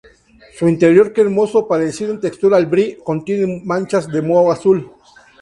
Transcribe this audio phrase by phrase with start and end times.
[0.57, 4.91] Su interior cremoso, parecido en textura al Brie, contiene manchas de moho azul.